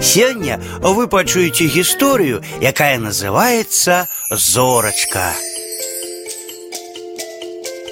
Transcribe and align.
Сёння 0.00 0.60
вы 0.80 1.08
пачуеце 1.08 1.64
гісторыю, 1.64 2.42
якая 2.60 2.98
называется 2.98 4.08
зорачка. 4.30 5.34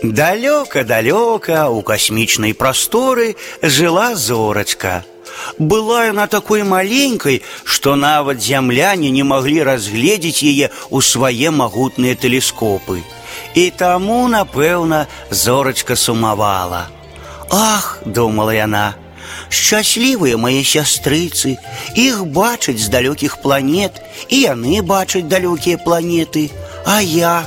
Далёка-далёка 0.02 1.68
у 1.68 1.82
касмічнай 1.82 2.54
прасторы 2.54 3.36
жыла 3.62 4.14
зорачка. 4.14 5.04
Была 5.58 6.06
яна 6.06 6.26
такой 6.26 6.62
маленькой, 6.62 7.42
што 7.64 7.94
нават 7.96 8.40
зямляне 8.40 9.10
не 9.10 9.22
маглі 9.22 9.62
разгледзець 9.62 10.42
яе 10.42 10.70
ў 10.88 11.02
свае 11.02 11.50
магутныя 11.50 12.14
тэлескопы. 12.14 13.02
І 13.54 13.70
таму, 13.70 14.28
напэўна, 14.28 15.06
зорачка 15.30 15.96
сумавала. 15.96 16.88
Ах, 17.50 17.98
думала 18.04 18.54
яна, 18.54 18.94
Счастлівыя 19.49 20.37
мае 20.37 20.63
сястрыцы, 20.63 21.57
іх 21.95 22.25
бачаць 22.25 22.79
з 22.81 22.89
далёкіх 22.89 23.41
планет, 23.41 24.01
і 24.29 24.43
яны 24.49 24.81
бачаць 24.81 25.27
далёкія 25.27 25.77
планеты, 25.77 26.49
А 26.85 27.01
я, 27.01 27.45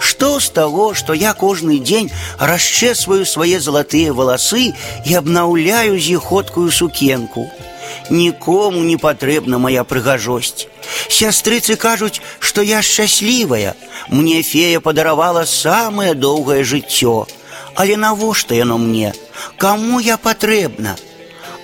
Што 0.00 0.40
з 0.40 0.48
таго, 0.56 0.94
што 0.94 1.12
я 1.12 1.32
кожны 1.34 1.78
дзень 1.78 2.10
расчэсваю 2.38 3.26
свае 3.28 3.60
залатыя 3.60 4.14
валасы 4.16 4.72
і 5.04 5.14
абнаўляю 5.20 6.00
з 6.00 6.16
іх 6.16 6.24
ходкую 6.32 6.70
сукенку. 6.72 7.44
Нікому 8.10 8.80
не 8.80 8.96
патрэбна 8.96 9.58
моя 9.58 9.84
прыгажосць. 9.84 10.66
Сястрыцы 11.08 11.76
кажуць, 11.76 12.22
што 12.38 12.62
я 12.62 12.80
шчаслівая. 12.82 13.74
Мне 14.08 14.40
фея 14.42 14.80
падаравала 14.80 15.44
самае 15.44 16.14
доўгае 16.14 16.64
жыццё. 16.64 17.26
Але 17.74 17.96
навошта 17.96 18.54
яно 18.54 18.78
мне? 18.78 19.12
Каму 19.58 20.00
я 20.00 20.16
патрэбна? 20.16 20.96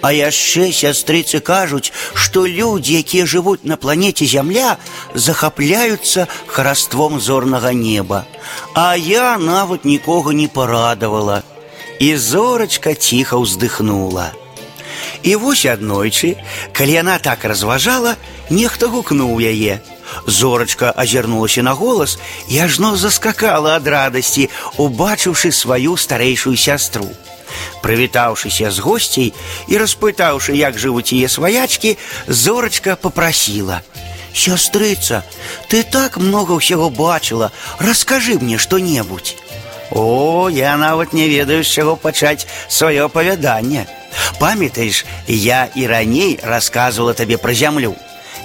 А 0.02 0.12
яшчэ 0.12 0.70
сястрыцы 0.72 1.40
кажуць, 1.40 1.92
што 2.14 2.46
людзі, 2.46 2.98
якія 3.02 3.26
жывуць 3.26 3.64
на 3.64 3.76
планеце 3.76 4.26
зямля, 4.26 4.76
захапляюцца 5.14 6.28
хараством 6.46 7.20
зорнага 7.20 7.72
неба. 7.72 8.24
А 8.74 8.96
я 8.96 9.36
нават 9.38 9.84
нікога 9.84 10.32
не 10.32 10.48
парадавала. 10.48 11.42
І 11.98 12.16
зорачка 12.16 12.94
ціха 12.94 13.40
ўздыхнула. 13.40 14.32
І 15.22 15.36
вось 15.36 15.64
аднойчы, 15.66 16.36
калі 16.72 16.92
яна 16.92 17.18
так 17.18 17.44
разважала, 17.44 18.16
нехта 18.50 18.86
гукнуў 18.92 19.40
яе. 19.40 19.80
Зорачка 20.26 20.92
азірнулася 20.96 21.62
на 21.62 21.72
голас 21.72 22.18
і 22.48 22.58
ажно 22.58 22.96
заскакала 22.96 23.76
ад 23.76 23.88
радасці, 23.88 24.48
убачыўшы 24.78 25.52
сваю 25.52 25.96
старэйшую 25.96 26.56
сястру. 26.56 27.08
Прывітаўшыся 27.82 28.70
з 28.70 28.78
госцей 28.82 29.34
і 29.68 29.78
распытаўшы, 29.78 30.56
як 30.58 30.78
жывуць 30.78 31.12
яе 31.12 31.28
сваячкі, 31.28 31.96
зорачка 32.26 32.96
попрасіла: « 32.96 34.32
Сястрыца, 34.36 35.22
ты 35.70 35.82
так 35.82 36.16
много 36.16 36.58
ўсяго 36.58 36.90
бачыла, 36.90 37.52
раскажы 37.78 38.38
мне 38.38 38.58
што-небудзь. 38.58 39.36
О, 39.90 40.48
я 40.50 40.76
нават 40.76 41.12
не 41.12 41.28
ведаю, 41.28 41.64
з 41.64 41.70
чаго 41.70 41.96
пачаць 41.96 42.46
сваё 42.68 43.06
апавяданне. 43.06 43.86
Памятаеш, 44.38 45.06
я 45.26 45.68
і 45.74 45.86
раней 45.86 46.40
расказвала 46.42 47.14
табе 47.14 47.38
пра 47.38 47.54
зямлю. 47.54 47.94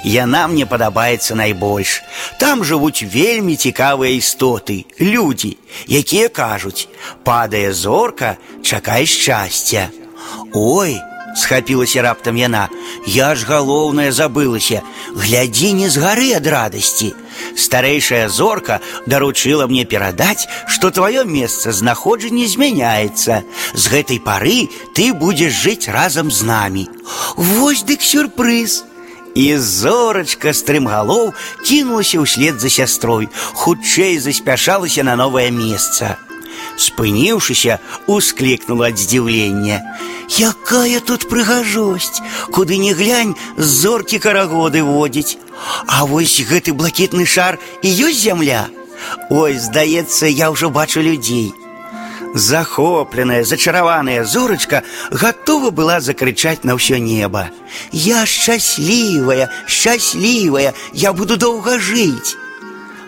Яна 0.04 0.48
мне 0.48 0.66
падабаецца 0.66 1.36
найбольш. 1.36 2.02
Там 2.40 2.64
жывуць 2.64 3.06
вельмі 3.06 3.56
цікавыя 3.56 4.17
істоты, 4.17 4.86
людзі, 5.00 5.58
якія 5.88 6.30
кажуць: 6.30 6.88
падае 7.23 7.73
зорка, 7.73 8.38
чакай 8.64 9.06
шчасця. 9.06 9.90
Ой, 10.54 10.98
схапілася 11.36 12.02
раптам 12.02 12.38
яна, 12.38 12.70
Я 13.08 13.36
ж 13.36 13.45
галоўнае 13.45 14.12
забылася, 14.12 14.81
глядзі 15.16 15.73
не 15.73 15.90
з 15.90 15.98
гары 15.98 16.34
ад 16.38 16.48
радасці. 16.48 17.14
Старэйшая 17.58 18.30
зорка 18.30 18.80
даручыла 19.06 19.67
мне 19.67 19.86
перадаць, 19.86 20.48
што 20.67 20.92
тваё 20.92 21.26
месца 21.26 21.72
знаходжання 21.72 22.48
змяняецца. 22.48 23.42
З 23.73 23.83
гэтай 23.88 24.20
пары 24.20 24.70
ты 24.94 25.14
будзеш 25.14 25.54
жыць 25.54 25.89
разам 25.89 26.32
з 26.32 26.44
намі. 26.44 26.86
Вось 27.38 27.83
дык 27.83 28.02
сюрпрыз. 28.02 28.83
І 29.36 29.58
зорачка 29.58 30.52
стрымгалоў 30.52 31.32
кінулася 31.64 32.20
ўслед 32.20 32.60
за 32.60 32.67
сястрой, 32.67 33.30
хутчэй 33.55 34.20
заспяшалася 34.20 35.08
на 35.08 35.16
новае 35.16 35.48
месца. 35.55 36.20
Спыніўшыся, 36.76 37.80
усклікнула 38.08 38.92
ад 38.92 38.99
здзіўлення. 38.99 39.80
Якая 40.39 40.99
тут 40.99 41.27
прыгажосць, 41.32 42.23
куды 42.52 42.77
не 42.77 42.94
глянь, 42.94 43.36
зоркі 43.58 44.20
карагоды 44.20 44.83
водзіць. 44.83 45.38
А 45.88 46.05
вось 46.05 46.39
гэты 46.44 46.73
блакітны 46.73 47.26
шар 47.26 47.60
і 47.82 47.88
ёсць 47.88 48.23
зямля. 48.27 48.67
Ой, 49.30 49.60
здаецца, 49.60 50.27
я 50.27 50.52
ўжо 50.52 50.70
бачу 50.70 51.02
людзей. 51.02 51.54
Захопленная, 52.36 53.44
зачараваная 53.44 54.23
зорачка 54.23 54.83
готова 55.11 55.70
была 55.70 55.99
закричать 55.99 56.64
на 56.64 56.77
все 56.77 56.99
небо. 56.99 57.49
«Я 57.92 58.26
счастливая, 58.26 59.49
счастливая, 59.67 60.73
я 60.94 61.14
буду 61.14 61.38
долго 61.38 61.80
жить!» 61.80 62.38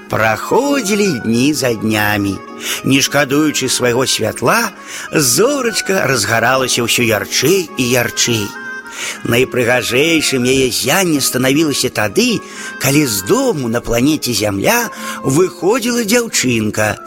Проходили 0.09 1.19
дни 1.19 1.53
за 1.53 1.73
днями. 1.73 2.37
Не 2.83 3.01
шкадуючы 3.01 3.67
свайго 3.67 4.05
святла, 4.05 4.71
зорачка 5.11 6.05
разгаралася 6.05 6.83
ўсё 6.85 7.01
ярчэй 7.01 7.71
і 7.77 7.83
ярчэй. 7.83 8.45
Найпрыгажэйшым 9.23 10.43
яе 10.45 10.69
зянне 10.69 11.19
станавілася 11.21 11.89
тады, 11.89 12.41
калі 12.79 13.07
з 13.07 13.25
дому 13.25 13.67
на 13.67 13.81
планеце 13.81 14.37
зямля 14.37 14.89
выходзіла 15.23 16.05
дзяўчынка, 16.05 16.99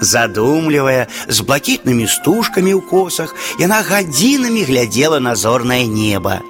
Задумлівая, 0.00 1.06
з 1.28 1.40
блакітнымі 1.40 2.06
стужкамі 2.08 2.72
ў 2.74 2.80
косах, 2.88 3.34
яна 3.60 3.82
гадзінамі 3.84 4.64
глядзела 4.64 5.20
на 5.20 5.36
зорнае 5.36 5.86
неба. 5.86 6.40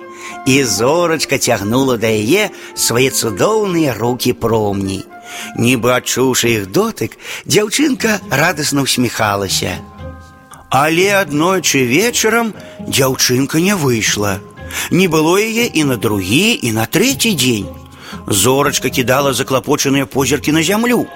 І 0.47 0.65
зорачка 0.65 1.38
цягнула 1.38 1.97
да 1.97 2.06
яе 2.06 2.50
свае 2.75 3.11
цудоўныя 3.11 3.94
руки 3.99 4.33
промні. 4.33 5.03
Нібы 5.59 5.94
адчуўшы 5.94 6.50
іх 6.59 6.71
дотык, 6.71 7.19
дзяўчынка 7.47 8.21
радасна 8.31 8.87
ўсміхалася. 8.87 9.78
Але 10.71 11.11
аднойчы 11.19 11.83
вечарам 11.83 12.55
дзяўчынка 12.87 13.59
не 13.59 13.75
выйшла. 13.75 14.38
Не 14.91 15.09
было 15.11 15.34
яе 15.38 15.66
і 15.66 15.84
на 15.84 15.97
другі 15.97 16.55
і 16.62 16.72
на 16.72 16.87
трэці 16.87 17.34
дзень. 17.34 17.71
Зорачка 18.27 18.91
кідала 18.91 19.33
заклапочаныя 19.33 20.06
позіркі 20.06 20.53
на 20.53 20.62
зямлю 20.62 21.06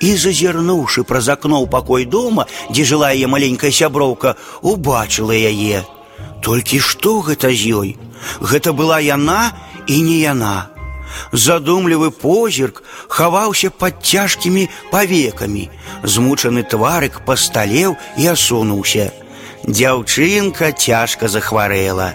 і, 0.00 0.16
зазірнуўшы 0.16 1.04
праз 1.04 1.28
акно 1.28 1.62
ў 1.62 1.70
пакой 1.70 2.04
дома, 2.04 2.46
дзе 2.70 2.84
жыла 2.84 3.12
яе 3.12 3.26
маленькая 3.26 3.70
сяброўка, 3.70 4.34
убачыла 4.62 5.36
яе. 5.36 5.84
Толькі 6.42 6.80
што 6.80 7.20
гэта 7.20 7.52
з 7.52 7.74
ёй? 7.76 7.90
Гэта 8.40 8.72
была 8.72 9.00
яна 9.00 9.52
і 9.86 10.00
не 10.02 10.18
яна. 10.24 10.70
Задумлівы 11.32 12.10
позірк 12.10 12.82
хаваўся 13.08 13.70
пад 13.70 14.00
цяжкімі 14.02 14.68
павекамі. 14.90 15.68
Змучаны 16.02 16.62
тварык 16.62 17.20
пасталеў 17.26 17.96
і 18.16 18.26
асунуўся. 18.32 19.10
Дзяўчынка 19.66 20.72
цяжка 20.72 21.28
захварэла. 21.28 22.14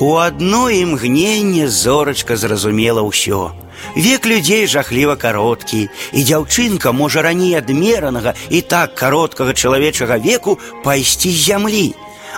У 0.00 0.14
адно 0.16 0.70
імгненне 0.72 1.68
зорачка 1.68 2.36
зразумела 2.36 3.04
ўсё. 3.04 3.52
Век 3.96 4.26
людзей 4.26 4.66
жахліва 4.66 5.16
кароткі, 5.16 5.88
і 6.12 6.20
дзяўчынка 6.24 6.92
можа 6.92 7.22
раней 7.22 7.56
адмеранага 7.58 8.32
і 8.48 8.60
так 8.60 8.94
кароткага 8.94 9.52
чалавечага 9.52 10.16
веку 10.16 10.58
пайсці 10.84 11.32
з 11.32 11.44
зямлі, 11.48 11.88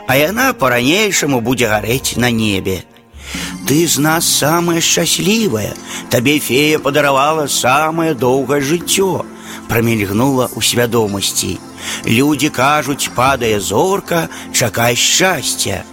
а 0.06 0.16
яна 0.18 0.52
па-ранейшаму 0.58 1.40
будзе 1.40 1.70
гарэць 1.70 2.18
на 2.18 2.30
небе. 2.30 2.82
Ты 3.66 3.86
з 3.86 3.98
нас 3.98 4.26
самая 4.26 4.80
шчаслівая, 4.80 5.74
табе 6.10 6.38
фея 6.38 6.78
падаравала 6.82 7.46
самае 7.46 8.14
доўгае 8.14 8.60
жыццё, 8.60 9.22
прамільгнула 9.70 10.50
ў 10.50 10.58
свядомасці. 10.66 11.58
Людзі 12.06 12.50
кажуць, 12.50 13.10
падае 13.14 13.60
зорка, 13.60 14.28
чакай 14.50 14.96
шчасця. 14.96 15.84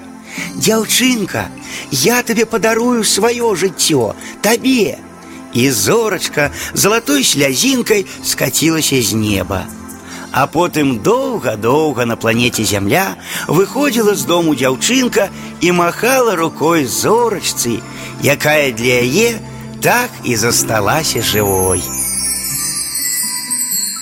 Дзяўчынка, 0.55 1.47
я 1.91 2.21
табе 2.23 2.45
падарую 2.45 3.03
сваё 3.03 3.55
жыццё, 3.55 4.13
табе, 4.41 4.97
і 5.53 5.71
зорачка 5.71 6.51
залатой 6.73 7.23
слязінкай 7.23 8.05
скацілася 8.23 9.01
з 9.01 9.13
неба. 9.13 9.65
А 10.31 10.45
потым 10.45 10.99
доўга-доўга 11.01 12.05
на 12.05 12.15
планеце 12.15 12.63
зямля 12.63 13.17
выходзіла 13.47 14.13
з 14.13 14.29
дому 14.29 14.53
дзяўчынка 14.53 15.29
і 15.61 15.71
махала 15.71 16.35
рукой 16.35 16.85
зорачцы, 16.85 17.81
якая 18.21 18.69
для 18.71 19.01
яе 19.01 19.41
так 19.81 20.11
і 20.23 20.35
засталася 20.35 21.25
жывой. 21.25 21.81